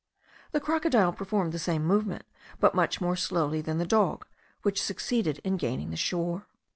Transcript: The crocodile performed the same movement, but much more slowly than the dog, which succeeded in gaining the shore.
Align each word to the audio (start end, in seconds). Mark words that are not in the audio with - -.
The 0.51 0.59
crocodile 0.59 1.13
performed 1.13 1.51
the 1.51 1.59
same 1.59 1.85
movement, 1.85 2.23
but 2.59 2.73
much 2.73 2.99
more 3.01 3.15
slowly 3.15 3.61
than 3.61 3.77
the 3.77 3.85
dog, 3.85 4.25
which 4.63 4.81
succeeded 4.81 5.39
in 5.43 5.57
gaining 5.57 5.91
the 5.91 5.95
shore. 5.95 6.47